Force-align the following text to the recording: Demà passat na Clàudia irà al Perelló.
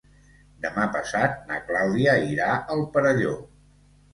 Demà 0.63 0.85
passat 0.95 1.35
na 1.51 1.59
Clàudia 1.67 2.17
irà 2.33 2.49
al 2.77 2.83
Perelló. 2.97 3.37